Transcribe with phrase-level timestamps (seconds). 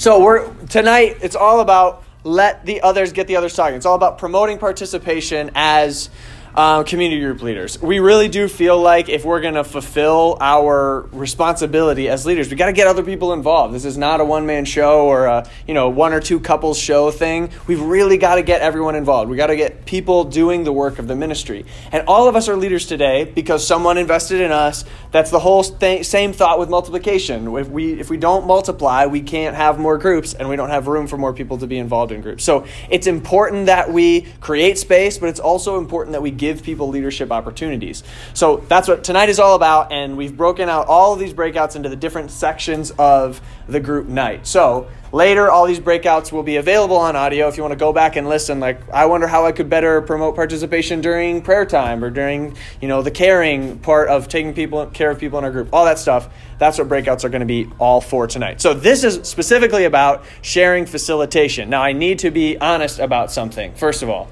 [0.00, 1.18] So we're tonight.
[1.20, 3.76] It's all about let the others get the others talking.
[3.76, 6.08] It's all about promoting participation as
[6.54, 7.80] um, community group leaders.
[7.80, 12.56] We really do feel like if we're going to fulfill our responsibility as leaders, we
[12.56, 13.74] got to get other people involved.
[13.74, 16.78] This is not a one man show or a you know one or two couples
[16.78, 17.50] show thing.
[17.66, 19.30] We've really got to get everyone involved.
[19.30, 21.66] We got to get people doing the work of the ministry.
[21.92, 24.84] And all of us are leaders today because someone invested in us.
[25.10, 27.54] That's the whole th- same thought with multiplication.
[27.56, 30.86] If we if we don't multiply, we can't have more groups, and we don't have
[30.86, 32.44] room for more people to be involved in groups.
[32.44, 36.88] So it's important that we create space, but it's also important that we give people
[36.88, 38.02] leadership opportunities.
[38.32, 41.76] So that's what tonight is all about, and we've broken out all of these breakouts
[41.76, 44.46] into the different sections of the group night.
[44.46, 47.92] So later, all these breakouts will be available on audio if you want to go
[47.92, 48.58] back and listen.
[48.58, 52.88] Like, I wonder how I could better promote participation during prayer time or during, you
[52.88, 55.98] know, the caring part of taking people care of people in our group, all that
[55.98, 56.30] stuff.
[56.58, 58.62] That's what breakouts are going to be all for tonight.
[58.62, 61.68] So this is specifically about sharing facilitation.
[61.68, 63.74] Now, I need to be honest about something.
[63.74, 64.28] First of all,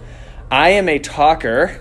[0.50, 1.80] I am a talker.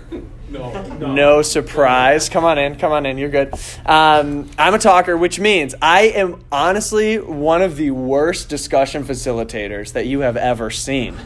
[0.50, 2.28] No, No no surprise.
[2.28, 2.76] Come on in.
[2.76, 3.18] Come on in.
[3.18, 3.54] You're good.
[3.84, 9.92] Um, I'm a talker, which means I am honestly one of the worst discussion facilitators
[9.92, 11.16] that you have ever seen.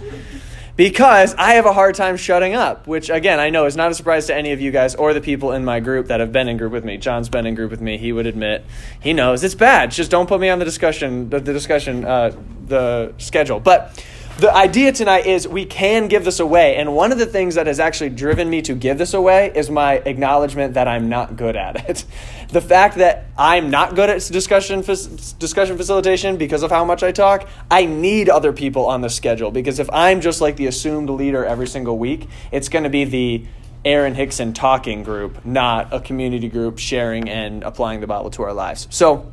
[0.74, 3.94] Because I have a hard time shutting up, which again, I know is not a
[3.94, 6.48] surprise to any of you guys or the people in my group that have been
[6.48, 6.96] in group with me.
[6.96, 7.98] John's been in group with me.
[7.98, 8.64] He would admit
[8.98, 9.90] he knows it's bad.
[9.90, 12.34] Just don't put me on the discussion, the, the discussion, uh,
[12.66, 13.60] the schedule.
[13.60, 14.02] But
[14.38, 16.76] the idea tonight is we can give this away.
[16.76, 19.70] And one of the things that has actually driven me to give this away is
[19.70, 22.04] my acknowledgement that I'm not good at it.
[22.52, 27.10] The fact that I'm not good at discussion discussion facilitation because of how much I
[27.10, 31.08] talk, I need other people on the schedule because if I'm just like the assumed
[31.08, 33.46] leader every single week, it's going to be the
[33.86, 38.52] Aaron Hickson talking group, not a community group sharing and applying the Bible to our
[38.52, 38.86] lives.
[38.90, 39.32] So,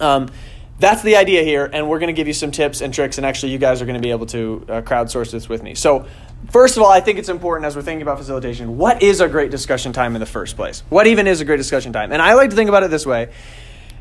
[0.00, 0.30] um,
[0.78, 3.26] that's the idea here, and we're going to give you some tips and tricks, and
[3.26, 5.74] actually, you guys are going to be able to uh, crowdsource this with me.
[5.74, 6.06] So,
[6.50, 9.28] first of all, I think it's important as we're thinking about facilitation what is a
[9.28, 10.82] great discussion time in the first place?
[10.88, 12.12] What even is a great discussion time?
[12.12, 13.30] And I like to think about it this way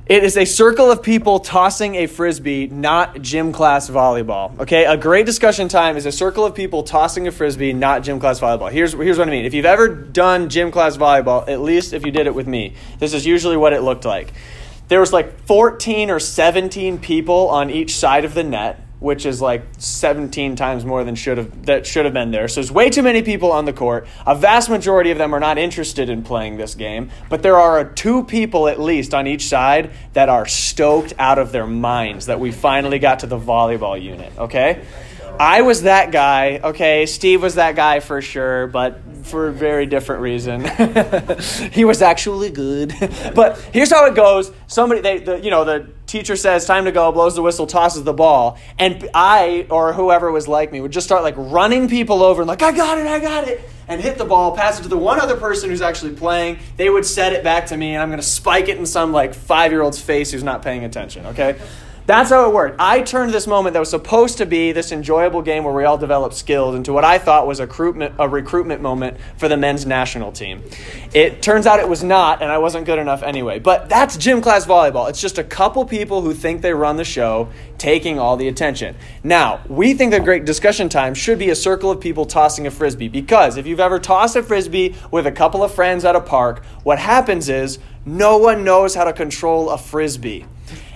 [0.07, 4.57] it is a circle of people tossing a frisbee, not gym class volleyball.
[4.61, 8.17] Okay, a great discussion time is a circle of people tossing a frisbee, not gym
[8.17, 8.71] class volleyball.
[8.71, 9.43] Here's, here's what I mean.
[9.43, 12.75] If you've ever done gym class volleyball, at least if you did it with me,
[12.99, 14.31] this is usually what it looked like
[14.87, 19.41] there was like 14 or 17 people on each side of the net which is
[19.41, 22.47] like 17 times more than should have that should have been there.
[22.47, 24.07] So there's way too many people on the court.
[24.25, 27.85] A vast majority of them are not interested in playing this game, but there are
[27.85, 32.39] two people at least on each side that are stoked out of their minds that
[32.39, 34.83] we finally got to the volleyball unit, okay?
[35.39, 37.05] I was that guy, okay?
[37.05, 40.65] Steve was that guy for sure, but for a very different reason.
[41.71, 42.93] he was actually good.
[43.35, 44.51] but here's how it goes.
[44.67, 48.03] Somebody they the, you know, the teacher says time to go, blows the whistle, tosses
[48.03, 52.23] the ball, and I or whoever was like me would just start like running people
[52.23, 53.61] over and like I got it, I got it.
[53.89, 56.59] And hit the ball, pass it to the one other person who's actually playing.
[56.75, 59.13] They would set it back to me, and I'm going to spike it in some
[59.13, 61.25] like five year old's face who's not paying attention.
[61.27, 61.57] Okay,
[62.07, 62.77] that's how it worked.
[62.79, 65.97] I turned this moment that was supposed to be this enjoyable game where we all
[65.97, 69.85] developed skills into what I thought was a recruitment, a recruitment moment for the men's
[69.85, 70.63] national team.
[71.13, 73.59] It turns out it was not, and I wasn't good enough anyway.
[73.59, 75.09] But that's gym class volleyball.
[75.09, 78.95] It's just a couple people who think they run the show taking all the attention.
[79.21, 82.71] Now, we think that great discussion time should be a circle of people tossing a
[82.71, 86.21] frisbee because if you've ever tossed a frisbee with a couple of friends at a
[86.21, 90.45] park, what happens is no one knows how to control a frisbee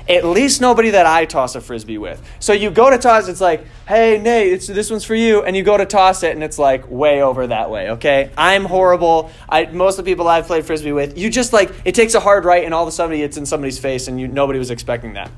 [0.08, 2.22] at least nobody that I toss a frisbee with.
[2.40, 5.44] So you go to toss, it's like, hey, Nate, this one's for you.
[5.44, 8.32] And you go to toss it, and it's like way over that way, okay?
[8.38, 9.32] I'm horrible.
[9.50, 12.20] I, most of the people I've played frisbee with, you just like, it takes a
[12.20, 14.72] hard right, and all of a sudden it's in somebody's face, and you, nobody was
[14.72, 15.32] expecting that.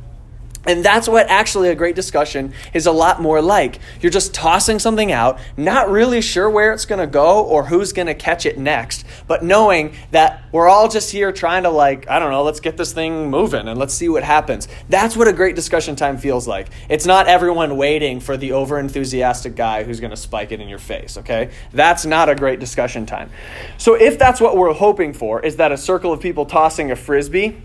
[0.66, 3.80] And that's what actually a great discussion is a lot more like.
[4.00, 7.92] You're just tossing something out, not really sure where it's going to go or who's
[7.92, 12.10] going to catch it next, but knowing that we're all just here trying to, like,
[12.10, 14.68] I don't know, let's get this thing moving and let's see what happens.
[14.88, 16.70] That's what a great discussion time feels like.
[16.88, 20.70] It's not everyone waiting for the over enthusiastic guy who's going to spike it in
[20.70, 21.52] your face, okay?
[21.74, 23.30] That's not a great discussion time.
[23.78, 26.96] So if that's what we're hoping for, is that a circle of people tossing a
[26.96, 27.58] frisbee,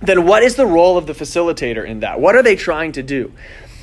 [0.00, 2.20] then what is the role of the facilitator in that?
[2.20, 3.32] What are they trying to do?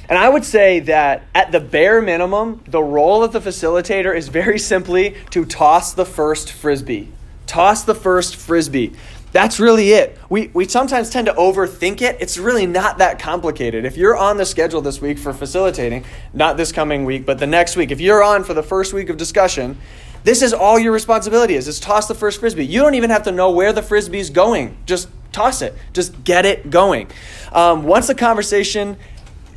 [0.08, 4.28] And I would say that at the bare minimum, the role of the facilitator is
[4.28, 7.12] very simply to toss the first frisbee.
[7.48, 8.94] Toss the first frisbee.
[9.32, 10.18] That's really it.
[10.30, 12.18] We, we sometimes tend to overthink it.
[12.22, 13.84] It's really not that complicated.
[13.84, 17.48] If you're on the schedule this week for facilitating, not this coming week, but the
[17.48, 19.78] next week, if you're on for the first week of discussion,
[20.24, 22.66] this is all your responsibility is, is toss the first frisbee.
[22.66, 24.78] You don't even have to know where the frisbee's going.
[24.86, 25.76] Just toss it.
[25.94, 27.08] Just get it going.
[27.52, 28.98] Um, once the conversation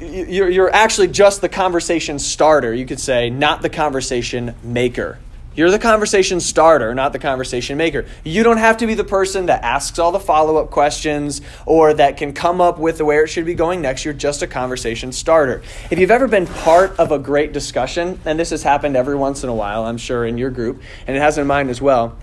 [0.01, 5.19] you're, you're actually just the conversation starter, you could say, not the conversation maker.
[5.57, 8.07] You're the conversation starter, not the conversation maker.
[8.23, 11.95] You don't have to be the person that asks all the follow up questions or
[11.95, 14.05] that can come up with where it should be going next.
[14.05, 15.63] You're just a conversation starter.
[15.91, 19.43] If you've ever been part of a great discussion, and this has happened every once
[19.43, 22.17] in a while, I'm sure, in your group, and it has in mine as well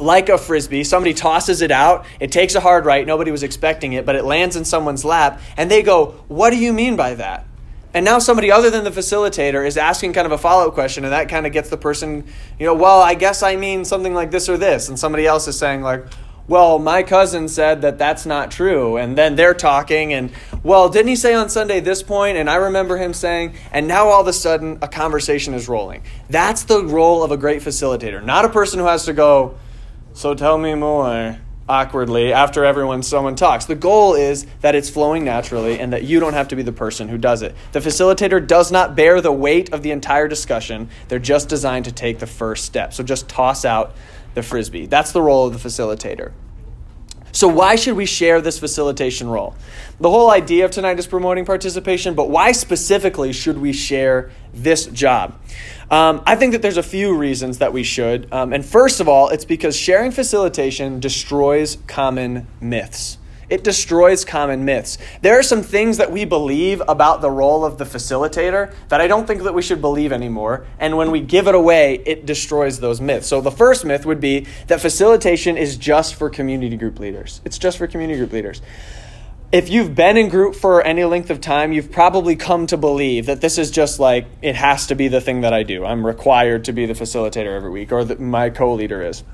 [0.00, 0.84] like a frisbee.
[0.84, 2.06] Somebody tosses it out.
[2.20, 3.06] It takes a hard right.
[3.06, 5.40] Nobody was expecting it, but it lands in someone's lap.
[5.56, 7.44] And they go, What do you mean by that?
[7.94, 11.04] And now somebody other than the facilitator is asking kind of a follow up question,
[11.04, 12.26] and that kind of gets the person,
[12.58, 14.88] you know, well, I guess I mean something like this or this.
[14.88, 16.04] And somebody else is saying, like,
[16.48, 18.96] well, my cousin said that that's not true.
[18.96, 20.30] And then they're talking, and,
[20.62, 22.38] well, didn't he say on Sunday this point?
[22.38, 26.02] And I remember him saying, and now all of a sudden a conversation is rolling.
[26.30, 29.56] That's the role of a great facilitator, not a person who has to go,
[30.18, 31.38] so tell me more
[31.68, 33.66] awkwardly after everyone someone talks.
[33.66, 36.72] The goal is that it's flowing naturally and that you don't have to be the
[36.72, 37.54] person who does it.
[37.70, 40.90] The facilitator does not bear the weight of the entire discussion.
[41.06, 42.92] They're just designed to take the first step.
[42.94, 43.94] So just toss out
[44.34, 44.86] the frisbee.
[44.86, 46.32] That's the role of the facilitator.
[47.30, 49.54] So, why should we share this facilitation role?
[50.00, 54.86] The whole idea of tonight is promoting participation, but why specifically should we share this
[54.86, 55.38] job?
[55.90, 58.30] Um, I think that there's a few reasons that we should.
[58.32, 63.16] Um, and first of all, it's because sharing facilitation destroys common myths.
[63.48, 64.98] It destroys common myths.
[65.22, 69.06] There are some things that we believe about the role of the facilitator that I
[69.06, 70.66] don't think that we should believe anymore.
[70.78, 73.26] And when we give it away, it destroys those myths.
[73.26, 77.40] So the first myth would be that facilitation is just for community group leaders.
[77.46, 78.60] It's just for community group leaders
[79.50, 83.26] if you've been in group for any length of time, you've probably come to believe
[83.26, 85.86] that this is just like it has to be the thing that I do.
[85.86, 89.24] I'm required to be the facilitator every week, or that my co leader is.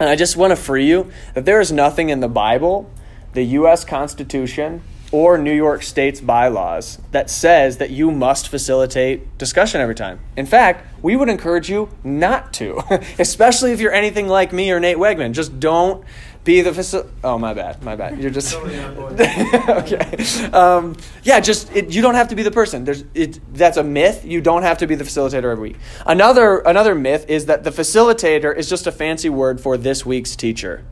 [0.00, 2.90] And I just want to free you that there is nothing in the Bible,
[3.34, 3.84] the U.S.
[3.84, 4.82] Constitution,
[5.12, 10.18] or New York State's bylaws that says that you must facilitate discussion every time.
[10.36, 12.82] In fact, we would encourage you not to,
[13.18, 15.32] especially if you're anything like me or Nate Wegman.
[15.32, 16.04] Just don't
[16.46, 17.10] be the facilitator.
[17.24, 17.82] Oh, my bad.
[17.82, 18.18] My bad.
[18.18, 20.48] You're just okay.
[20.52, 22.84] Um, yeah, just it, you don't have to be the person.
[22.84, 23.40] There's it.
[23.52, 24.24] That's a myth.
[24.24, 25.76] You don't have to be the facilitator every week.
[26.06, 30.36] Another another myth is that the facilitator is just a fancy word for this week's
[30.36, 30.84] teacher.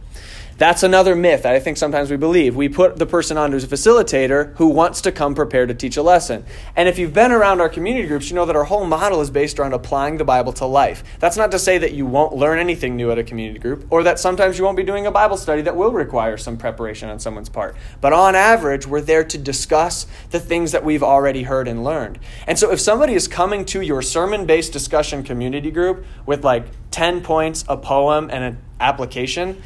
[0.56, 2.54] That's another myth that I think sometimes we believe.
[2.54, 5.96] We put the person on who's a facilitator who wants to come prepared to teach
[5.96, 6.44] a lesson.
[6.76, 9.30] And if you've been around our community groups, you know that our whole model is
[9.30, 11.02] based around applying the Bible to life.
[11.18, 14.04] That's not to say that you won't learn anything new at a community group or
[14.04, 17.18] that sometimes you won't be doing a Bible study that will require some preparation on
[17.18, 17.74] someone's part.
[18.00, 22.20] But on average, we're there to discuss the things that we've already heard and learned.
[22.46, 26.66] And so if somebody is coming to your sermon based discussion community group with like
[26.92, 29.60] 10 points, a poem, and an application,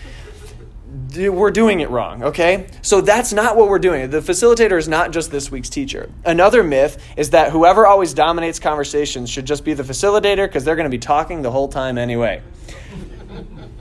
[1.16, 2.66] we're doing it wrong, okay?
[2.82, 4.10] So that's not what we're doing.
[4.10, 6.10] The facilitator is not just this week's teacher.
[6.24, 10.76] Another myth is that whoever always dominates conversations should just be the facilitator because they're
[10.76, 12.42] going to be talking the whole time anyway.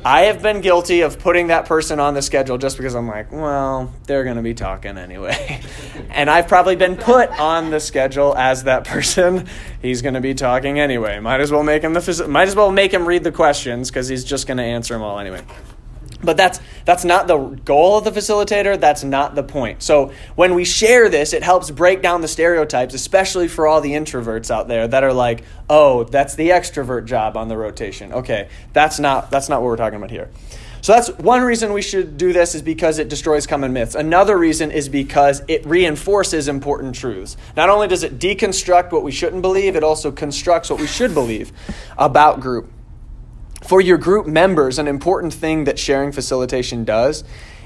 [0.06, 3.32] I have been guilty of putting that person on the schedule just because I'm like,
[3.32, 5.62] well, they're going to be talking anyway.
[6.12, 9.48] and I've probably been put on the schedule as that person.
[9.82, 11.20] He's going to be talking anyway.
[11.20, 14.08] Might as well make him the might as well make him read the questions because
[14.08, 15.42] he's just going to answer them all anyway.
[16.24, 19.84] But that's that's not the goal of the facilitator, that's not the point.
[19.84, 23.92] So when we share this, it helps break down the stereotypes, especially for all the
[23.92, 28.50] introverts out there that are like, "Oh, that's the extrovert job on the rotation." Okay,
[28.74, 30.30] that's not that's not what we're talking about here.
[30.82, 33.96] So that's one reason we should do this is because it destroys common myths.
[33.96, 37.36] Another reason is because it reinforces important truths.
[37.56, 41.14] Not only does it deconstruct what we shouldn't believe, it also constructs what we should
[41.14, 41.52] believe
[41.98, 42.72] about group
[43.64, 47.24] for your group members, an important thing that sharing facilitation does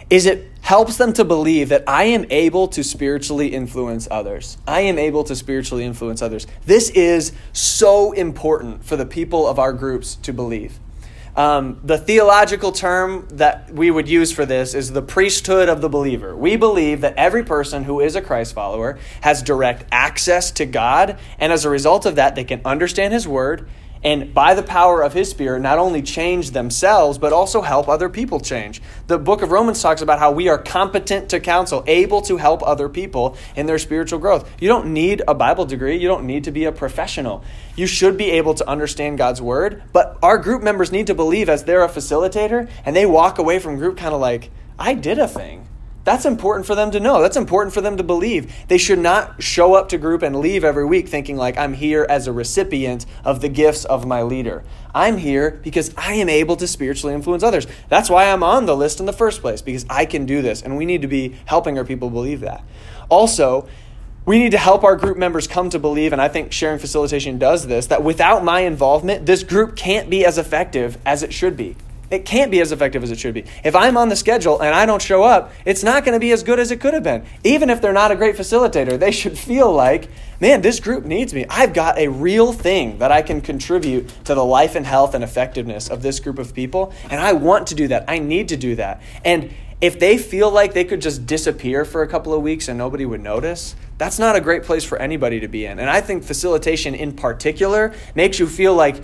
[0.10, 4.58] is it helps them to believe that I am able to spiritually influence others.
[4.68, 6.48] I am able to spiritually influence others.
[6.66, 10.80] This is so important for the people of our groups to believe.
[11.34, 15.88] Um, the theological term that we would use for this is the priesthood of the
[15.88, 16.36] believer.
[16.36, 21.18] We believe that every person who is a Christ follower has direct access to God,
[21.40, 23.70] and as a result of that, they can understand His word
[24.03, 28.10] and by the power of his spirit not only change themselves but also help other
[28.10, 28.81] people change.
[29.08, 32.63] The book of romans talks about how we are competent to counsel able to help
[32.63, 34.50] other people in their spiritual growth.
[34.60, 35.98] You don't need a bible degree.
[35.98, 37.43] You don't need to be a professional.
[37.75, 41.50] You should be able to understand god's word but our group members need to believe
[41.50, 45.20] as they're a facilitator and they walk away from group kind of like i did
[45.20, 45.67] a thing
[46.03, 47.22] that's important for them to know.
[47.22, 48.53] That's important for them to believe.
[48.67, 52.05] They should not show up to group and leave every week thinking like I'm here
[52.10, 54.63] as a recipient of the gifts of my leader.
[54.96, 57.67] I'm here because I am able to spiritually influence others.
[57.89, 60.62] That's why I'm on the list in the first place because I can do this
[60.62, 62.63] and we need to be helping our people believe that.
[63.10, 63.67] Also,
[64.25, 67.39] we need to help our group members come to believe, and I think sharing facilitation
[67.39, 71.58] does this, that without my involvement, this group can't be as effective as it should
[71.58, 71.75] be.
[72.12, 73.46] It can't be as effective as it should be.
[73.63, 76.32] If I'm on the schedule and I don't show up, it's not going to be
[76.34, 77.25] as good as it could have been.
[77.46, 80.10] Even if they're not a great facilitator, they should feel like,
[80.41, 81.46] man, this group needs me.
[81.50, 85.24] I've got a real thing that I can contribute to the life and health and
[85.24, 88.06] effectiveness of this group of people, and I want to do that.
[88.10, 89.01] I need to do that.
[89.24, 92.77] And if they feel like they could just disappear for a couple of weeks and
[92.77, 95.80] nobody would notice, that's not a great place for anybody to be in.
[95.80, 99.01] And I think facilitation in particular makes you feel like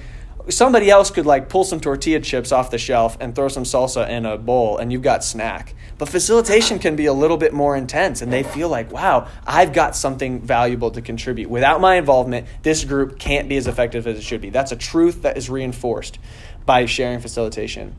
[0.49, 4.07] somebody else could like pull some tortilla chips off the shelf and throw some salsa
[4.09, 5.73] in a bowl and you've got snack.
[5.97, 9.73] But facilitation can be a little bit more intense and they feel like, wow, I've
[9.73, 11.49] got something valuable to contribute.
[11.49, 14.49] Without my involvement, this group can't be as effective as it should be.
[14.49, 16.19] That's a truth that is reinforced
[16.65, 17.95] by sharing facilitation.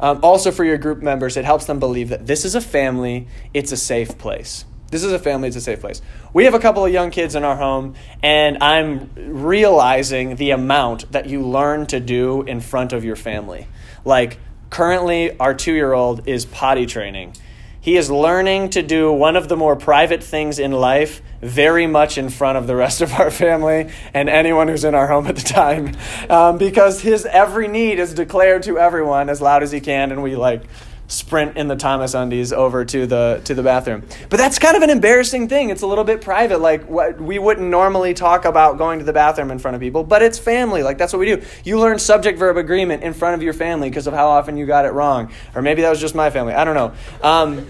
[0.00, 3.28] Um, also, for your group members, it helps them believe that this is a family,
[3.52, 4.64] it's a safe place.
[4.90, 6.00] This is a family, it's a safe place.
[6.32, 11.12] We have a couple of young kids in our home, and I'm realizing the amount
[11.12, 13.66] that you learn to do in front of your family.
[14.06, 14.38] Like,
[14.70, 17.34] currently, our two year old is potty training.
[17.80, 22.18] He is learning to do one of the more private things in life very much
[22.18, 25.36] in front of the rest of our family and anyone who's in our home at
[25.36, 25.96] the time
[26.28, 30.22] um, because his every need is declared to everyone as loud as he can, and
[30.22, 30.62] we like
[31.08, 34.04] sprint in the Thomas undies over to the to the bathroom.
[34.28, 35.70] But that's kind of an embarrassing thing.
[35.70, 36.60] It's a little bit private.
[36.60, 40.04] Like what we wouldn't normally talk about going to the bathroom in front of people,
[40.04, 40.82] but it's family.
[40.82, 41.42] Like that's what we do.
[41.64, 44.66] You learn subject verb agreement in front of your family because of how often you
[44.66, 46.52] got it wrong, or maybe that was just my family.
[46.52, 46.92] I don't know.
[47.22, 47.66] Um,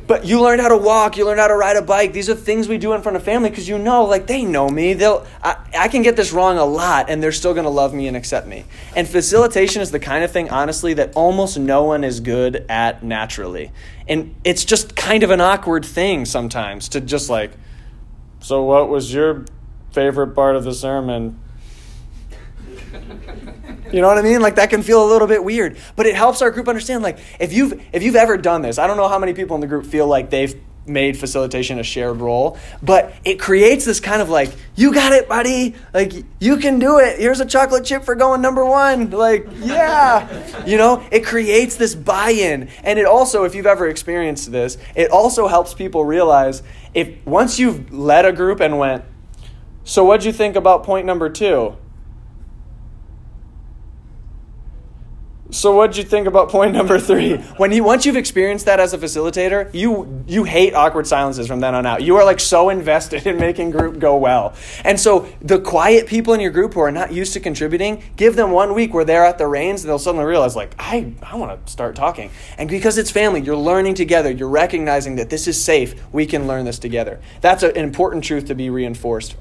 [0.06, 1.16] but you learn how to walk.
[1.16, 2.12] You learn how to ride a bike.
[2.12, 4.68] These are things we do in front of family because you know, like they know
[4.68, 4.94] me.
[4.94, 7.94] They'll I, I can get this wrong a lot, and they're still going to love
[7.94, 8.64] me and accept me.
[8.96, 12.20] And facilitation is the kind of thing, honestly, that almost no one is
[12.68, 13.72] at naturally.
[14.08, 17.52] And it's just kind of an awkward thing sometimes to just like,
[18.40, 19.44] so what was your
[19.92, 21.40] favorite part of the sermon?
[23.92, 24.40] You know what I mean?
[24.40, 27.02] Like that can feel a little bit weird, but it helps our group understand.
[27.02, 29.60] Like if you've if you've ever done this, I don't know how many people in
[29.60, 34.20] the group feel like they've made facilitation a shared role, but it creates this kind
[34.20, 35.74] of like, you got it, buddy.
[35.92, 37.18] Like, you can do it.
[37.18, 39.10] Here's a chocolate chip for going number one.
[39.10, 40.66] Like, yeah.
[40.66, 42.68] You know, it creates this buy in.
[42.82, 46.62] And it also, if you've ever experienced this, it also helps people realize
[46.92, 49.04] if once you've led a group and went,
[49.84, 51.76] so what'd you think about point number two?
[55.54, 57.36] So what'd you think about point number three?
[57.36, 61.60] When you once you've experienced that as a facilitator, you you hate awkward silences from
[61.60, 62.02] then on out.
[62.02, 64.54] You are like so invested in making group go well.
[64.84, 68.34] And so the quiet people in your group who are not used to contributing, give
[68.34, 71.36] them one week where they're at the reins and they'll suddenly realize like, I, I
[71.36, 72.30] want to start talking.
[72.58, 76.48] And because it's family, you're learning together, you're recognizing that this is safe, we can
[76.48, 77.20] learn this together.
[77.40, 79.36] That's an important truth to be reinforced.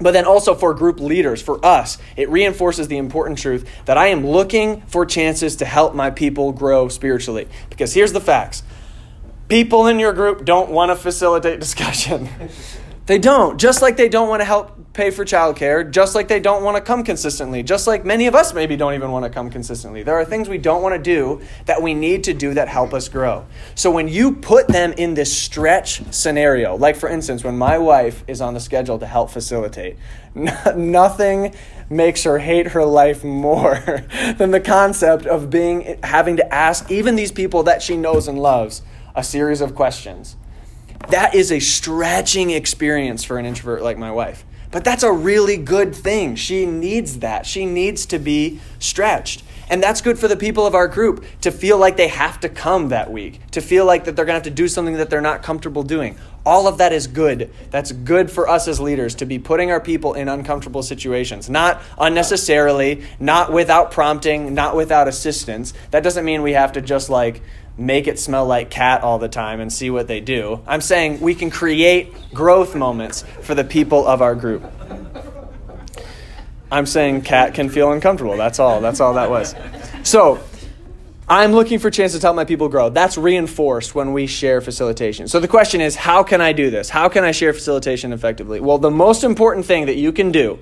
[0.00, 4.08] But then also for group leaders, for us, it reinforces the important truth that I
[4.08, 7.48] am looking for chances to help my people grow spiritually.
[7.70, 8.62] Because here's the facts
[9.48, 12.28] people in your group don't want to facilitate discussion.
[13.06, 13.60] They don't.
[13.60, 16.76] Just like they don't want to help pay for childcare, just like they don't want
[16.76, 20.02] to come consistently, just like many of us maybe don't even want to come consistently.
[20.02, 22.94] There are things we don't want to do that we need to do that help
[22.94, 23.44] us grow.
[23.74, 28.24] So when you put them in this stretch scenario, like for instance, when my wife
[28.26, 29.96] is on the schedule to help facilitate,
[30.34, 31.54] nothing
[31.90, 33.74] makes her hate her life more
[34.38, 38.38] than the concept of being having to ask even these people that she knows and
[38.38, 38.80] loves
[39.14, 40.36] a series of questions.
[41.10, 44.44] That is a stretching experience for an introvert like my wife.
[44.70, 46.34] But that's a really good thing.
[46.34, 47.46] She needs that.
[47.46, 49.44] She needs to be stretched.
[49.70, 52.48] And that's good for the people of our group to feel like they have to
[52.48, 55.10] come that week, to feel like that they're going to have to do something that
[55.10, 56.18] they're not comfortable doing.
[56.44, 57.50] All of that is good.
[57.70, 61.80] That's good for us as leaders to be putting our people in uncomfortable situations, not
[61.98, 65.72] unnecessarily, not without prompting, not without assistance.
[65.90, 67.40] That doesn't mean we have to just like
[67.76, 70.60] make it smell like cat all the time and see what they do.
[70.66, 74.64] I'm saying we can create growth moments for the people of our group.
[76.70, 78.36] I'm saying cat can feel uncomfortable.
[78.36, 78.80] That's all.
[78.80, 79.54] That's all that was.
[80.02, 80.40] So,
[81.26, 82.90] I'm looking for chances to help my people grow.
[82.90, 85.26] That's reinforced when we share facilitation.
[85.26, 86.90] So the question is, how can I do this?
[86.90, 88.60] How can I share facilitation effectively?
[88.60, 90.58] Well, the most important thing that you can do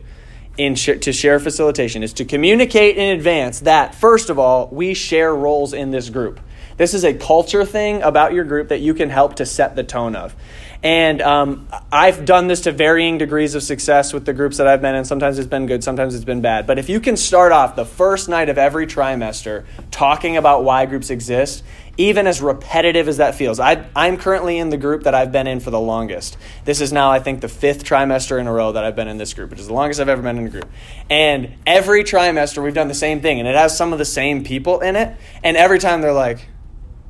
[0.56, 4.94] in sh- to share facilitation is to communicate in advance that first of all, we
[4.94, 6.38] share roles in this group.
[6.82, 9.84] This is a culture thing about your group that you can help to set the
[9.84, 10.34] tone of.
[10.82, 14.82] And um, I've done this to varying degrees of success with the groups that I've
[14.82, 15.04] been in.
[15.04, 16.66] Sometimes it's been good, sometimes it's been bad.
[16.66, 20.86] But if you can start off the first night of every trimester talking about why
[20.86, 21.62] groups exist,
[21.98, 23.60] even as repetitive as that feels.
[23.60, 26.36] I, I'm currently in the group that I've been in for the longest.
[26.64, 29.18] This is now, I think, the fifth trimester in a row that I've been in
[29.18, 30.68] this group, which is the longest I've ever been in a group.
[31.08, 34.42] And every trimester, we've done the same thing, and it has some of the same
[34.42, 35.16] people in it.
[35.44, 36.48] And every time they're like,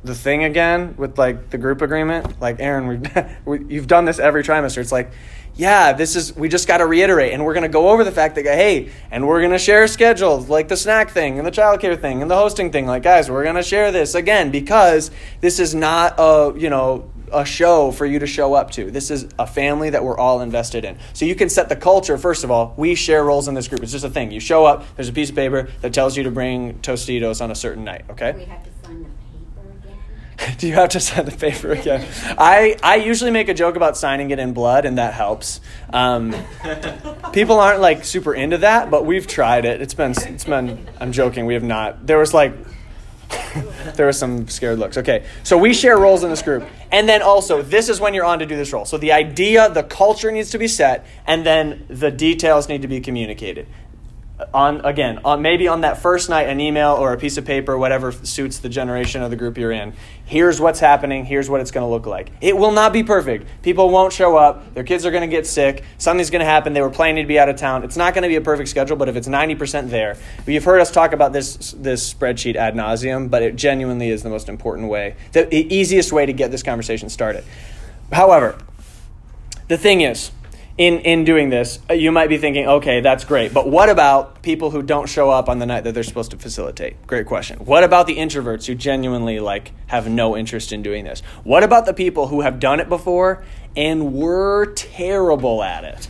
[0.05, 2.87] the thing again with like the group agreement, like Aaron,
[3.47, 4.79] we've, you've done this every trimester.
[4.79, 5.13] It's like,
[5.55, 7.33] yeah, this is, we just got to reiterate.
[7.33, 9.87] And we're going to go over the fact that, hey, and we're going to share
[9.87, 12.87] schedules like the snack thing and the childcare thing and the hosting thing.
[12.87, 17.11] Like, guys, we're going to share this again because this is not a, you know,
[17.33, 18.91] a show for you to show up to.
[18.91, 20.99] This is a family that we're all invested in.
[21.13, 22.19] So you can set the culture.
[22.19, 23.83] First of all, we share roles in this group.
[23.83, 24.33] It's just a thing.
[24.33, 27.51] You show up, there's a piece of paper that tells you to bring Tostitos on
[27.51, 28.33] a certain night, okay?
[28.33, 29.07] We have to sign
[30.59, 32.07] Do you have to sign the paper again?
[32.39, 35.61] I, I usually make a joke about signing it in blood, and that helps.
[35.93, 36.35] Um,
[37.33, 39.81] people aren't like super into that, but we've tried it.
[39.81, 40.89] It's been it's been.
[41.01, 41.47] I'm joking.
[41.47, 42.07] We have not.
[42.07, 42.55] There was like.
[43.95, 44.99] there was some scared looks.
[44.99, 46.67] Okay, so we share roles in this group.
[46.91, 48.85] And then also, this is when you're on to do this role.
[48.85, 52.89] So the idea, the culture needs to be set, and then the details need to
[52.89, 53.67] be communicated
[54.53, 57.77] on again on maybe on that first night an email or a piece of paper
[57.77, 59.93] whatever suits the generation of the group you're in.
[60.25, 61.25] Here's what's happening.
[61.25, 62.31] Here's what it's going to look like.
[62.41, 63.47] It will not be perfect.
[63.63, 64.75] People won't show up.
[64.75, 65.85] Their kids are going to get sick.
[65.99, 66.73] Something's going to happen.
[66.73, 67.85] They were planning to be out of town.
[67.85, 70.81] It's not going to be a perfect schedule but if it's 90% there you've heard
[70.81, 74.89] us talk about this this spreadsheet ad nauseum but it genuinely is the most important
[74.89, 77.45] way the easiest way to get this conversation started.
[78.13, 78.59] However
[79.69, 80.31] the thing is
[80.79, 83.53] in, in doing this, uh, you might be thinking, okay, that's great.
[83.53, 86.39] But what about people who don't show up on the night that they're supposed to
[86.39, 87.07] facilitate?
[87.07, 87.59] Great question.
[87.59, 91.21] What about the introverts who genuinely like have no interest in doing this?
[91.45, 93.45] What about the people who have done it before
[93.77, 96.09] and were terrible at it?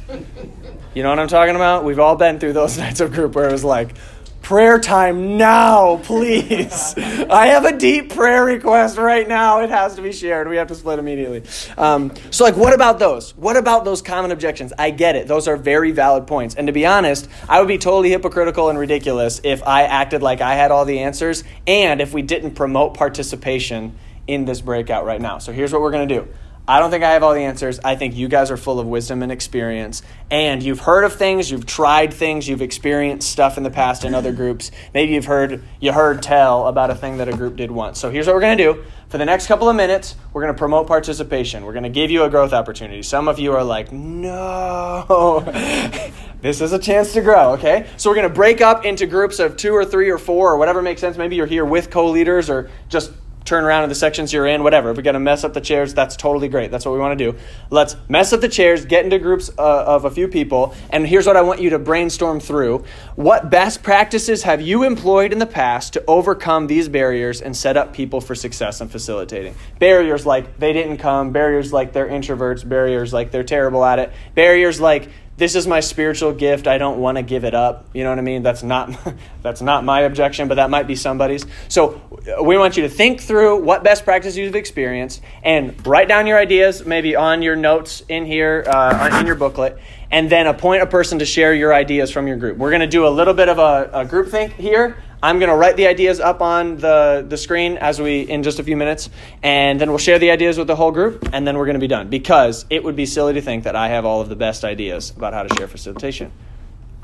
[0.95, 1.85] You know what I'm talking about?
[1.85, 3.95] We've all been through those nights of group where it was like,
[4.43, 6.95] prayer time now, please.
[6.99, 9.61] I have a deep prayer request right now.
[9.61, 10.49] It has to be shared.
[10.49, 11.45] We have to split immediately.
[11.79, 13.37] Um, so, like, what about those?
[13.37, 14.73] What about those common objections?
[14.79, 15.29] I get it.
[15.29, 16.55] Those are very valid points.
[16.55, 20.41] And to be honest, I would be totally hypocritical and ridiculous if I acted like
[20.41, 25.21] I had all the answers and if we didn't promote participation in this breakout right
[25.21, 25.39] now.
[25.39, 26.29] So, here's what we're going to do.
[26.67, 27.81] I don't think I have all the answers.
[27.81, 30.01] I think you guys are full of wisdom and experience.
[30.31, 34.15] And you've heard of things, you've tried things, you've experienced stuff in the past in
[34.15, 34.71] other groups.
[34.95, 37.99] Maybe you've heard you heard tell about a thing that a group did once.
[37.99, 38.85] So here's what we're going to do.
[39.09, 41.65] For the next couple of minutes, we're going to promote participation.
[41.65, 43.03] We're going to give you a growth opportunity.
[43.03, 45.41] Some of you are like, "No."
[46.41, 47.89] this is a chance to grow, okay?
[47.97, 50.57] So we're going to break up into groups of 2 or 3 or 4 or
[50.57, 51.17] whatever makes sense.
[51.17, 53.13] Maybe you're here with co-leaders or just
[53.45, 54.91] turn around in the sections you're in, whatever.
[54.91, 56.71] If we got to mess up the chairs, that's totally great.
[56.71, 57.39] That's what we want to do.
[57.71, 61.27] Let's mess up the chairs, get into groups uh, of a few people, and here's
[61.27, 62.85] what I want you to brainstorm through.
[63.17, 67.77] What best practices have you employed in the past to overcome these barriers and set
[67.77, 69.55] up people for success in facilitating?
[69.79, 74.13] Barriers like they didn't come, barriers like they're introverts, barriers like they're terrible at it,
[74.35, 78.05] barriers like this is my spiritual gift i don't want to give it up you
[78.05, 78.43] know what i mean?
[78.43, 78.97] That's not
[79.43, 81.45] that's not my objection but that might be somebody's.
[81.69, 82.01] So
[82.39, 86.27] uh, we want you to think through what best practices you've experienced and write down
[86.27, 89.79] your ideas maybe on your notes in here uh, in your booklet
[90.11, 92.59] and then appoint a person to share your ideas from your group.
[92.59, 95.51] We're going to do a little bit of a, a group think here I'm going
[95.51, 98.77] to write the ideas up on the, the screen as we in just a few
[98.77, 99.09] minutes,
[99.41, 101.81] and then we'll share the ideas with the whole group, and then we're going to
[101.81, 102.09] be done.
[102.09, 105.11] Because it would be silly to think that I have all of the best ideas
[105.11, 106.33] about how to share facilitation.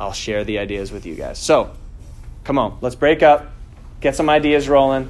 [0.00, 1.38] I'll share the ideas with you guys.
[1.38, 1.70] So,
[2.42, 3.52] come on, let's break up,
[4.00, 5.08] get some ideas rolling.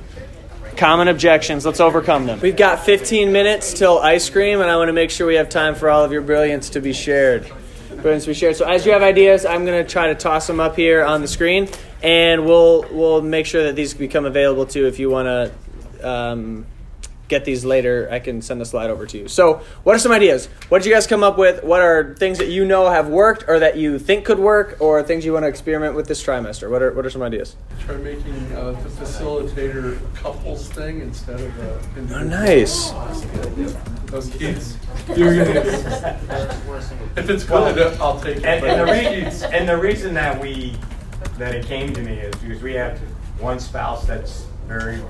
[0.77, 2.41] Common objections, let's overcome them.
[2.41, 5.49] We've got 15 minutes till ice cream, and I want to make sure we have
[5.49, 7.51] time for all of your brilliance to be shared.
[8.03, 8.57] Brilliance to be shared.
[8.57, 11.23] So, as you have ideas, I'm going to try to toss them up here on
[11.23, 11.69] the screen
[12.03, 14.87] and we'll we'll make sure that these become available too.
[14.87, 16.67] If you want to um,
[17.29, 19.29] get these later i can send the slide over to you.
[19.29, 20.47] So what are some ideas?
[20.71, 21.63] What did you guys come up with?
[21.63, 25.03] What are things that you know have worked or that you think could work or
[25.03, 26.71] things you want to experiment with this trimester?
[26.71, 27.57] What are, what are some ideas?
[27.81, 31.81] Try making uh, the facilitator couples thing instead of a
[32.15, 32.91] oh nice.
[34.07, 34.77] Those kids.
[35.11, 35.19] If
[37.31, 40.77] it's good i'll take it and, and, the re- and the reason that we
[41.39, 42.99] that it came to me is because we have
[43.41, 45.01] one spouse that's very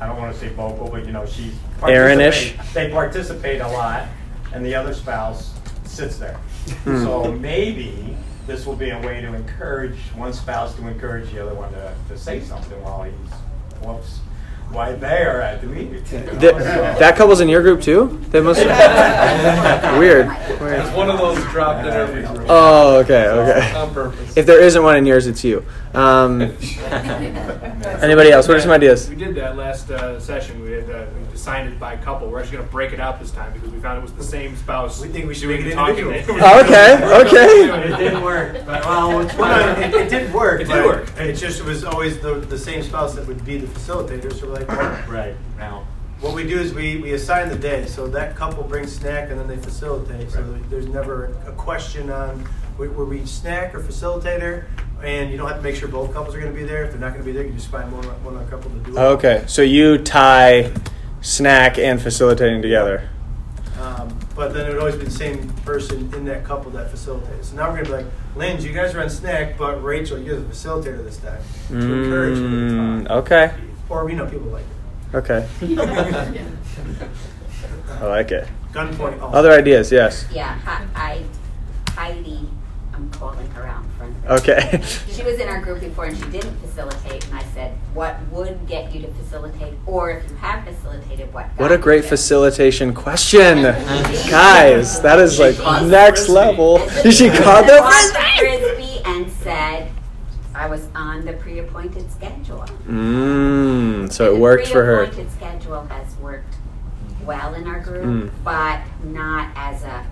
[0.00, 1.52] I don't want to say vocal, but you know, she's.
[1.52, 2.72] she Aaronish.
[2.72, 4.08] They participate a lot,
[4.54, 6.36] and the other spouse sits there.
[6.84, 7.04] Hmm.
[7.04, 11.54] So maybe this will be a way to encourage one spouse to encourage the other
[11.54, 13.14] one to, to say something while he's
[13.82, 14.20] whoops
[14.72, 16.02] why they are at the meeting.
[16.04, 18.20] Th- that couple's in your group too?
[18.30, 18.60] They must.
[19.98, 20.26] Weird.
[20.48, 20.94] It's Weird.
[20.94, 22.46] one of those dropped in every group.
[22.48, 23.72] Oh, okay, okay.
[23.76, 24.36] On purpose.
[24.36, 25.64] If there isn't one in yours, it's you.
[25.92, 26.40] Um,
[28.00, 28.46] anybody else?
[28.46, 29.08] What are some ideas?
[29.08, 30.62] We did that last uh, session.
[30.62, 32.28] We had uh, we assigned it by couple.
[32.30, 34.22] We're actually going to break it out this time because we found it was the
[34.22, 35.00] same spouse.
[35.00, 35.98] We think we should make it talking.
[35.98, 36.38] individual.
[36.42, 36.94] Oh, okay,
[37.26, 37.92] okay.
[37.92, 40.60] It didn't work, but well, it's it, it did work.
[40.60, 41.10] It did work.
[41.18, 44.32] It just was always the, the same spouse that would be the facilitator.
[44.32, 45.88] So we're like, well, Right, now.
[46.20, 47.86] what we do is we, we assign the day.
[47.86, 50.30] So that couple brings snack and then they facilitate.
[50.30, 52.46] So there's never a question on
[52.80, 54.64] were were we snack or facilitator,
[55.02, 56.84] and you don't have to make sure both couples are going to be there.
[56.84, 58.78] If they're not going to be there, you just find one one other couple to
[58.78, 59.00] do it.
[59.00, 60.72] Okay, so you tie
[61.20, 63.08] snack and facilitating together.
[63.80, 67.44] Um, but then it would always be the same person in that couple that facilitated.
[67.44, 70.24] So now we're gonna be like, Lindsay, you guys are on snack, but Rachel, you
[70.32, 70.52] guys are the
[70.90, 73.16] facilitator this time to encourage you to Mm, talk.
[73.24, 73.52] okay,
[73.88, 74.64] Or you know, people like
[75.12, 75.16] it.
[75.16, 75.48] okay.
[78.00, 78.48] I like it.
[78.72, 79.20] Gunpoint.
[79.20, 79.34] off.
[79.34, 79.90] Other ideas?
[79.90, 80.26] Yes.
[80.32, 81.24] Yeah, Hi- I,
[81.92, 82.48] Heidi,
[82.94, 83.89] I'm calling her out in front.
[84.28, 84.80] Okay.
[85.10, 88.66] She was in our group before and she didn't facilitate, and I said, what would
[88.66, 89.74] get you to facilitate?
[89.86, 91.46] Or if you have facilitated, what?
[91.56, 93.62] What a great you there?" facilitation question,
[94.30, 95.00] guys.
[95.02, 96.78] That is like She caught next level.
[96.78, 98.38] And She then caught the frisbee.
[98.38, 99.90] frisbee and said,
[100.54, 102.64] I was on the pre-appointed schedule.
[102.86, 104.12] Mmm.
[104.12, 105.06] So it worked for her.
[105.06, 106.54] The pre-appointed schedule has worked
[107.24, 108.30] well in our group, Mm.
[108.44, 110.06] but not as a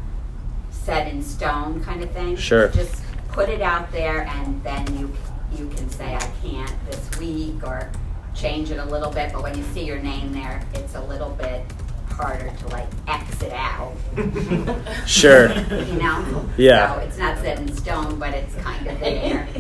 [0.71, 2.37] set in stone kind of thing.
[2.37, 2.68] Sure.
[2.68, 5.12] Just put it out there, and then you
[5.57, 7.91] you can say I can't this week or
[8.35, 9.33] change it a little bit.
[9.33, 11.64] But when you see your name there, it's a little bit
[12.11, 13.95] harder to like exit out.
[15.07, 15.49] Sure.
[15.51, 16.49] You know.
[16.57, 16.95] Yeah.
[16.95, 19.49] So it's not set in stone, but it's kind of there.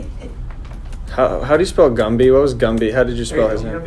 [1.10, 2.32] How, how do you spell Gumby?
[2.32, 2.92] What was Gumby?
[2.92, 3.80] How did you spell his name?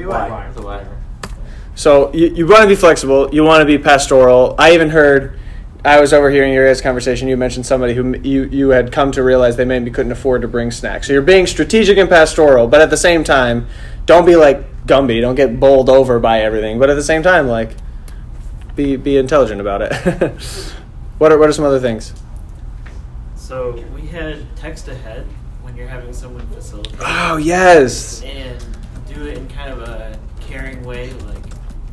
[1.75, 3.33] So you, you want to be flexible.
[3.33, 4.55] You want to be pastoral.
[4.57, 5.39] I even heard,
[5.83, 7.27] I was overhearing your guys' conversation.
[7.27, 10.47] You mentioned somebody who you, you had come to realize they maybe couldn't afford to
[10.47, 11.07] bring snacks.
[11.07, 13.67] So you're being strategic and pastoral, but at the same time,
[14.05, 15.21] don't be like Gumby.
[15.21, 16.77] Don't get bowled over by everything.
[16.77, 17.71] But at the same time, like,
[18.75, 19.93] be be intelligent about it.
[21.17, 22.13] what are what are some other things?
[23.35, 25.25] So we had text ahead
[25.61, 26.99] when you're having someone facilitate.
[26.99, 28.21] Oh yes.
[28.21, 28.63] And
[29.07, 31.43] do it in kind of a caring way, like,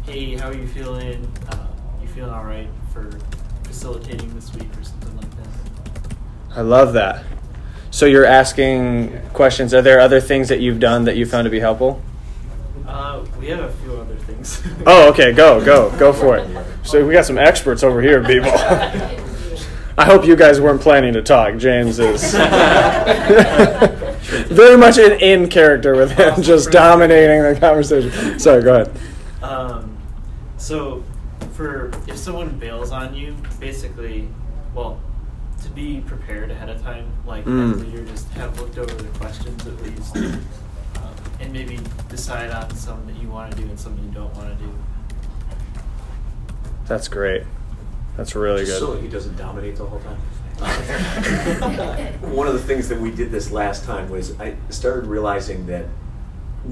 [0.04, 1.26] hey, how are you feeling?
[1.48, 1.66] Uh,
[2.02, 3.10] you feeling all right for
[3.78, 5.46] facilitating this week or something like that?
[6.56, 7.24] I love that.
[7.92, 9.72] So you're asking questions.
[9.72, 12.02] Are there other things that you've done that you found to be helpful?
[12.88, 14.60] Uh, we have a few other things.
[14.86, 15.32] Oh, okay.
[15.32, 16.66] Go, go, go for it.
[16.82, 18.50] So we got some experts over here, people.
[19.96, 21.56] I hope you guys weren't planning to talk.
[21.56, 22.32] James is
[24.48, 28.38] very much in, in character with him, just dominating the conversation.
[28.40, 28.96] Sorry, go ahead.
[29.42, 29.96] Um,
[30.56, 31.02] so,
[31.58, 34.28] for if someone bails on you, basically,
[34.76, 35.00] well,
[35.60, 37.74] to be prepared ahead of time, like Mm.
[37.74, 40.40] as a leader, just have looked over the questions at least, um,
[41.40, 44.56] and maybe decide on some that you want to do and some you don't want
[44.56, 44.70] to do.
[46.86, 47.42] That's great.
[48.16, 50.18] That's really Just so he doesn't dominate the whole time.
[52.34, 55.86] One of the things that we did this last time was I started realizing that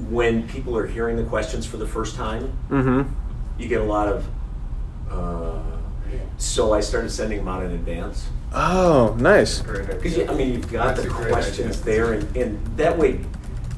[0.09, 3.01] when people are hearing the questions for the first time, Mm-hmm.
[3.61, 4.25] you get a lot of.
[5.09, 5.59] Uh,
[6.37, 8.27] so I started sending them out in advance.
[8.53, 9.61] Oh, nice.
[9.61, 13.19] Because I mean, you've got That's the questions there, and, and that way,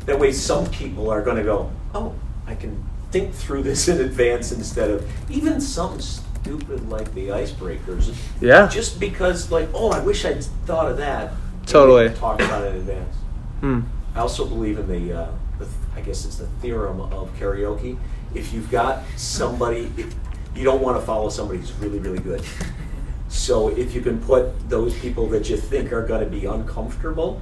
[0.05, 2.13] that way, some people are going to go, "Oh,
[2.45, 8.15] I can think through this in advance," instead of even something stupid like the icebreakers.
[8.41, 8.67] Yeah.
[8.67, 11.33] Just because, like, oh, I wish I'd thought of that.
[11.65, 12.09] Totally.
[12.09, 13.15] we Talk about it in advance.
[13.59, 13.81] Hmm.
[14.15, 17.97] I also believe in the, uh, the, I guess it's the theorem of karaoke.
[18.33, 20.15] If you've got somebody, if,
[20.59, 22.43] you don't want to follow somebody who's really, really good.
[23.29, 27.39] So if you can put those people that you think are going to be uncomfortable,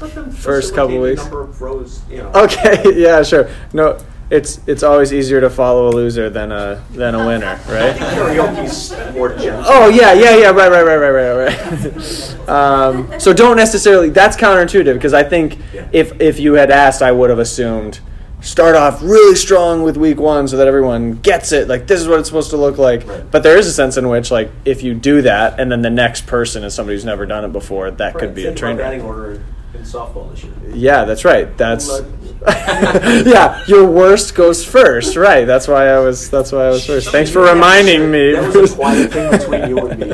[0.00, 1.20] let them First couple weeks.
[1.22, 2.30] number of rows, you know.
[2.34, 2.82] Okay.
[2.96, 3.22] Yeah.
[3.22, 3.50] Sure.
[3.72, 3.98] No.
[4.28, 7.94] It's it's always easier to follow a loser than a than a winner, right?
[7.96, 9.62] karaoke's more gentle.
[9.66, 10.50] Oh yeah, yeah, yeah.
[10.50, 12.48] Right, right, right, right, right, right.
[12.48, 14.10] um, so don't necessarily.
[14.10, 15.88] That's counterintuitive because I think Yeah.
[15.92, 18.00] if if you had asked, I would have assumed
[18.46, 21.68] start off really strong with week one so that everyone gets it.
[21.68, 23.06] Like this is what it's supposed to look like.
[23.06, 23.30] Right.
[23.30, 25.90] But there is a sense in which, like, if you do that and then the
[25.90, 28.76] next person is somebody who's never done it before, that Right, could be a train
[28.76, 29.02] wreck.
[29.02, 29.42] order
[29.74, 30.52] in softball this year.
[30.72, 31.54] Yeah, that's right.
[31.58, 31.88] That's
[32.46, 33.64] yeah.
[33.66, 35.44] Your worst goes first, right?
[35.44, 36.30] That's why I was.
[36.30, 37.08] That's why I was first.
[37.10, 38.32] Thanks for reminding me.
[38.32, 40.10] That was a quiet thing between you and me.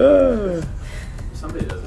[0.00, 0.62] Uh,
[1.34, 1.83] somebody does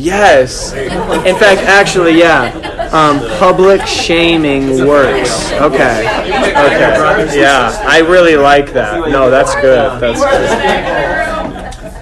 [0.00, 0.72] Yes.
[0.72, 2.50] In fact, actually, yeah.
[2.92, 5.52] Um, public shaming works.
[5.52, 6.00] Okay.
[6.08, 7.40] Okay.
[7.40, 9.08] Yeah, I really like that.
[9.10, 10.00] No, that's good.
[10.00, 10.48] That's good.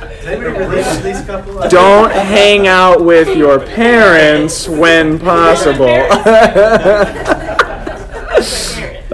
[0.09, 1.59] Does anybody relate to these couple?
[1.63, 5.87] of- Don't hang out with your parents when possible.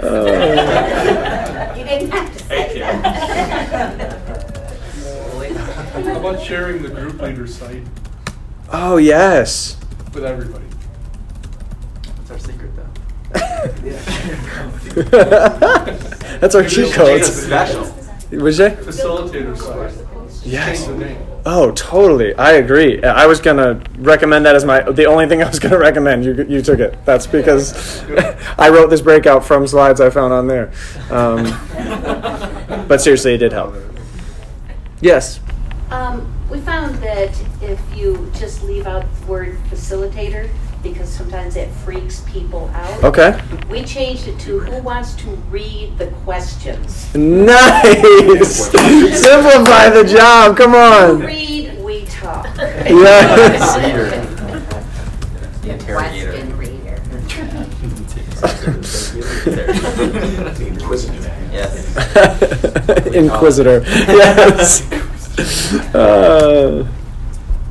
[0.05, 4.21] Uh, You didn't have to say that.
[5.95, 7.81] How about sharing the group leader site
[8.71, 9.77] oh yes.
[10.13, 10.65] with everybody?
[12.17, 12.91] That's our secret though.
[13.83, 13.99] Yeah.
[16.39, 17.27] That's our cheat codes.
[17.27, 17.81] Special.
[18.31, 18.77] Was it?
[18.79, 20.45] Facilitator site.
[20.45, 20.85] Yes.
[20.85, 21.27] Change the name.
[21.47, 22.33] Oh, totally.
[22.35, 23.03] I agree.
[23.03, 26.25] I was gonna recommend that as my the only thing I was gonna recommend.
[26.25, 26.97] You you took it.
[27.05, 28.03] That's because
[28.57, 30.71] I wrote this breakout from slides I found on there.
[31.11, 31.43] Um,
[32.87, 33.75] but seriously, it did help.
[35.01, 35.39] Yes.
[35.91, 40.49] Um, we found that if you just leave out the word facilitator,
[40.81, 43.03] because sometimes it freaks people out.
[43.03, 43.39] Okay.
[43.69, 47.13] We changed it to who wants to read the questions.
[47.13, 48.71] Nice.
[48.71, 50.55] Simplify the job.
[50.55, 51.19] Come on.
[51.19, 52.45] Read, we talk.
[52.57, 54.31] Yes.
[55.65, 57.01] The Question reader.
[60.67, 61.33] Inquisitor.
[61.51, 61.95] Yes.
[63.15, 63.81] Inquisitor.
[63.83, 64.83] Yes.
[65.95, 66.85] Uh,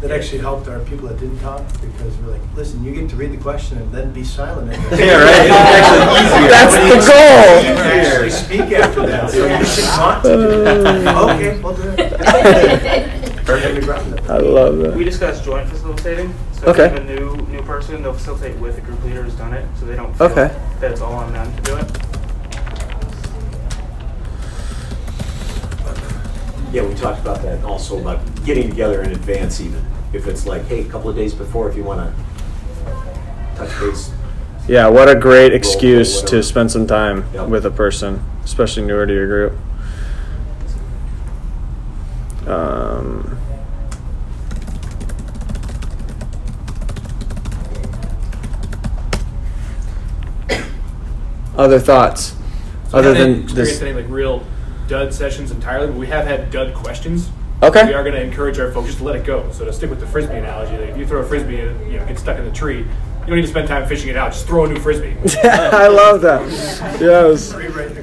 [0.01, 3.17] That actually helped our people that didn't talk because we're like, listen, you get to
[3.17, 4.71] read the question and then be silent.
[4.99, 5.47] Yeah, right.
[5.47, 6.49] It's actually easier.
[6.51, 7.63] That's the goal.
[7.65, 10.29] You can actually speak after that, so you should want to.
[10.29, 11.31] do that.
[11.37, 13.45] Okay, we'll do it.
[13.47, 14.31] Perfect.
[14.31, 14.95] I love that.
[14.95, 15.11] We that.
[15.11, 16.35] discussed joint facilitating.
[16.53, 16.87] So Okay.
[16.87, 19.53] if you have a new new person, they'll facilitate with a group leader who's done
[19.55, 20.49] it, so they don't feel Okay.
[20.81, 21.87] that it's all on them to do it.
[26.75, 29.81] Yeah, we talked about that also about getting together in advance even.
[30.13, 32.93] If it's like, hey, a couple of days before, if you want to
[33.55, 34.11] touch base.
[34.67, 37.49] Yeah, what a great excuse to spend some time Yep.
[37.49, 39.53] with a person, especially newer to your group.
[42.49, 43.39] Um,
[51.57, 52.35] other thoughts?
[52.91, 53.83] So Other than experienced this.
[53.83, 54.45] any like real
[54.87, 57.31] dud sessions entirely, but we have had dud questions.
[57.63, 57.87] Okay.
[57.87, 59.51] We are going to encourage our folks just to let it go.
[59.53, 62.07] So to stick with the frisbee analogy, if you throw a frisbee and you know
[62.07, 62.87] get stuck in the tree,
[63.25, 64.33] you don't need to spend time fishing it out.
[64.33, 65.17] Just throw a new frisbee.
[65.45, 66.43] I love that.
[67.01, 67.53] Yes.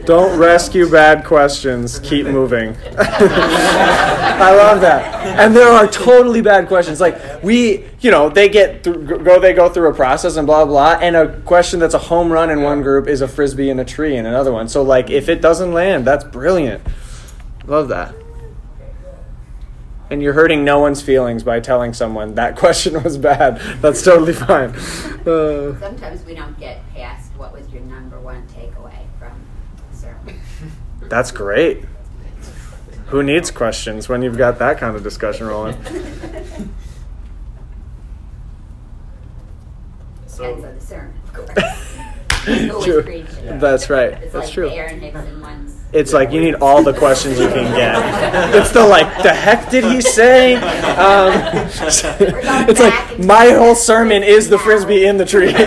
[0.06, 2.00] Don't rescue bad questions.
[2.00, 2.76] Keep moving.
[2.98, 5.40] I love that.
[5.40, 7.00] And there are totally bad questions.
[7.00, 10.66] Like we, you know, they get through, go they go through a process and blah
[10.66, 10.98] blah.
[11.00, 13.86] And a question that's a home run in one group is a frisbee in a
[13.86, 14.68] tree in another one.
[14.68, 16.82] So like if it doesn't land, that's brilliant.
[17.68, 18.16] Love that.
[20.12, 23.60] And you're hurting no one's feelings by telling someone that question was bad.
[23.82, 24.72] That's totally fine.
[25.26, 29.32] Uh, Sometimes we don't get past what was your number one takeaway from
[29.90, 30.42] the sermon.
[31.04, 31.86] That's great.
[33.08, 35.82] Who needs questions when you've got that kind of discussion rolling?
[35.82, 36.74] Depends
[40.38, 41.96] on the sermon, of course.
[42.46, 44.14] Who was That's right.
[44.14, 44.70] It's That's like true.
[45.92, 48.56] The Aaron It's like you need all the questions you can get.
[48.56, 50.56] It's the like, the heck did he say?
[50.56, 51.34] Um,
[52.70, 55.54] it's like my whole sermon is the frisbee in the tree.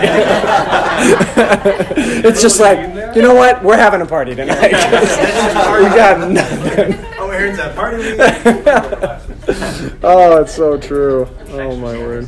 [2.27, 3.63] it's just like, you know what?
[3.63, 4.71] We're having a party tonight.
[4.71, 6.95] we got nothing.
[7.17, 7.97] Oh, Aaron's at party
[10.03, 11.27] oh, it's so true.
[11.49, 12.27] Oh my word.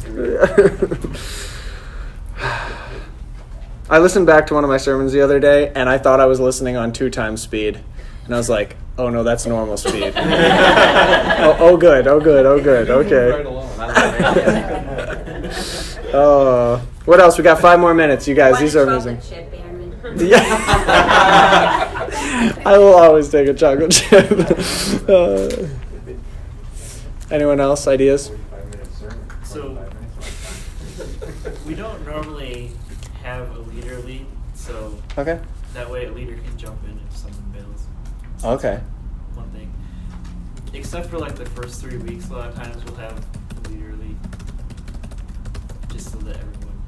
[3.90, 6.26] I listened back to one of my sermons the other day, and I thought I
[6.26, 7.80] was listening on two times speed,
[8.26, 12.08] and I was like, "Oh no, that's normal speed." oh, oh, good.
[12.08, 12.46] Oh, good.
[12.46, 12.90] Oh, good.
[12.90, 13.44] Okay.
[16.14, 17.38] Oh, what else?
[17.38, 18.54] We got five more minutes, you guys.
[18.54, 19.20] Want These are amazing.
[19.22, 19.54] chip,
[20.16, 20.40] Yeah.
[22.66, 24.32] I will always take a chocolate chip.
[25.08, 25.50] Uh,
[27.30, 27.88] anyone else?
[27.88, 28.32] Ideas?
[29.44, 29.78] So
[31.66, 32.72] we don't normally
[33.22, 35.40] have a leader lead, so Okay.
[35.74, 37.86] that way a leader can jump in if someone bails.
[38.38, 38.80] So Okay.
[39.36, 39.72] One thing.
[40.74, 43.18] Except for like the first three weeks, a lot of times we'll have
[43.66, 44.18] a leader lead.
[45.90, 46.82] Just so that everyone,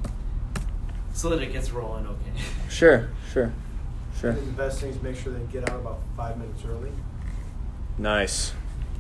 [1.14, 2.42] so that it gets rolling okay.
[2.70, 3.10] Sure.
[3.34, 3.52] Sure.
[4.20, 4.34] Sure.
[4.34, 6.92] The best thing is make sure they get out about five minutes early.
[7.98, 8.54] Nice.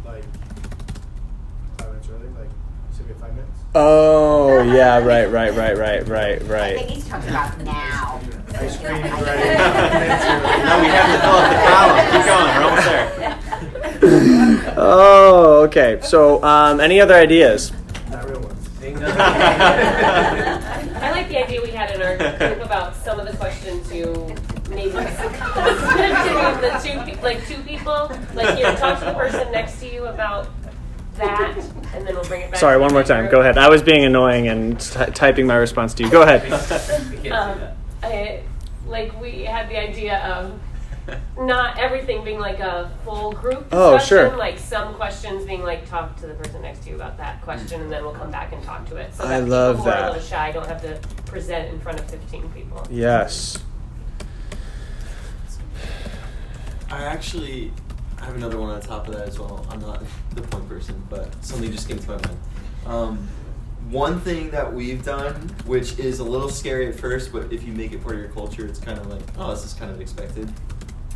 [0.05, 0.23] Like
[1.77, 2.27] five minutes early.
[2.39, 2.49] Like
[2.99, 3.59] say we have five minutes.
[3.75, 6.79] Oh yeah, right, right, right, right, right, I think right.
[6.89, 8.19] he's talking about now.
[8.55, 9.09] Ice cream, I right?
[9.21, 11.97] think- Now we have to fill up the column.
[12.11, 12.49] Keep going.
[12.55, 13.03] We're almost there.
[14.77, 15.99] oh, okay.
[16.01, 17.71] So, um, any other ideas?
[18.09, 18.67] Not real ones.
[18.81, 18.85] I
[21.11, 24.35] like the idea we had in our group about some of the questions you
[24.69, 30.05] maybe the two like two people like you talk to the person next to you
[30.05, 30.47] about
[31.15, 31.55] that
[31.93, 32.59] and then we'll bring it back.
[32.59, 33.21] Sorry, to one more time.
[33.23, 33.31] group.
[33.31, 33.57] Go ahead.
[33.57, 36.09] I was being annoying and t- typing my response to you.
[36.09, 36.41] Go ahead.
[37.31, 37.59] Um,
[38.01, 38.41] I,
[38.87, 40.59] like we had the idea of
[41.37, 43.77] not everything being like a full group discussion.
[43.79, 44.37] Oh, sure.
[44.37, 47.81] Like some questions being like talk to the person next to you about that question,
[47.81, 49.13] and then we'll come back and talk to it.
[49.13, 50.09] So I that love people who are that.
[50.09, 52.85] a little shy don't have to present in front of fifteen people.
[52.89, 53.59] Yes.
[56.89, 57.71] I actually
[58.21, 59.65] have another one on top of that as well.
[59.69, 60.03] I'm not
[60.35, 62.37] the point person, but something just came to my mind.
[62.85, 63.27] Um,
[63.89, 65.33] one thing that we've done,
[65.65, 68.29] which is a little scary at first, but if you make it part of your
[68.29, 70.51] culture, it's kind of like, oh, this is kind of expected,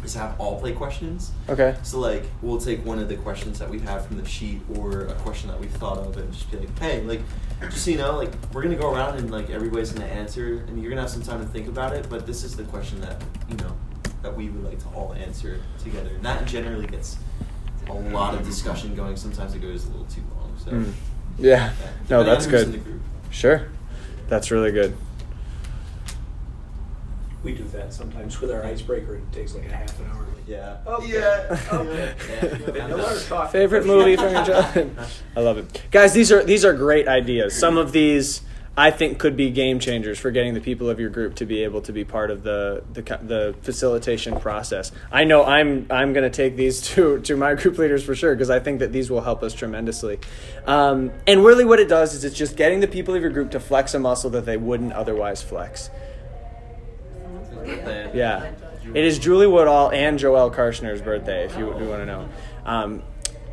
[0.04, 1.32] is have all play questions.
[1.50, 1.76] Okay.
[1.84, 5.06] So like, we'll take one of the questions that we have from the sheet or
[5.06, 7.22] a question that we've thought of, and just be like, hey, like,
[7.62, 10.82] just so you know, like, we're gonna go around and like everybody's gonna answer, and
[10.82, 12.10] you're gonna have some time to think about it.
[12.10, 13.78] But this is the question that you know
[14.24, 17.18] that we would like to all answer together, and that generally gets
[17.88, 19.16] a lot of discussion going.
[19.16, 20.56] Sometimes it goes a little too long.
[20.58, 20.72] So.
[20.72, 20.94] Mm.
[21.38, 21.74] Yeah.
[22.10, 23.02] No, Depending that's who's in the good.
[23.30, 23.68] Sure.
[24.30, 24.96] That's really good.
[27.44, 29.16] We do that sometimes with our icebreaker.
[29.18, 30.26] It takes like a half an hour.
[30.48, 30.78] Yeah.
[31.06, 32.14] Yeah.
[32.76, 33.48] Yeah.
[33.48, 34.98] Favorite movie from your childhood?
[35.36, 36.14] I love it, guys.
[36.14, 37.58] These are these are great ideas.
[37.58, 38.42] Some of these
[38.76, 41.64] I think could be game changers for getting the people of your group to be
[41.64, 44.92] able to be part of the the, the facilitation process.
[45.12, 48.34] I know I'm I'm going to take these to to my group leaders for sure
[48.34, 50.20] because I think that these will help us tremendously.
[50.66, 53.52] Um, and really, what it does is it's just getting the people of your group
[53.52, 55.92] to flex a muscle that they wouldn't otherwise flex.
[57.66, 58.52] Yeah.
[58.94, 62.30] It is Julie Woodall and Joel Karshner's birthday, if you, want to know.
[62.66, 63.04] Um,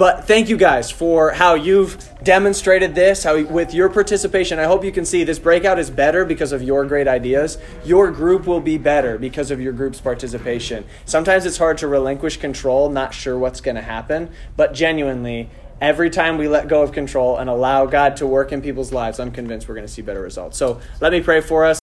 [0.00, 4.58] but thank you guys for how you've demonstrated this, how with your participation.
[4.58, 7.58] I hope you can see this breakout is better because of your great ideas.
[7.84, 10.86] Your group will be better because of your group's participation.
[11.04, 15.50] Sometimes it's hard to relinquish control, not sure what's going to happen, but genuinely,
[15.82, 19.20] every time we let go of control and allow God to work in people's lives,
[19.20, 20.56] I'm convinced we're going to see better results.
[20.56, 21.78] So let me pray for us.